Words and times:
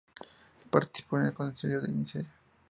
Participó 0.71 1.19
en 1.19 1.27
el 1.27 1.33
Concilio 1.35 1.79
de 1.79 1.89
Nicea. 1.89 2.25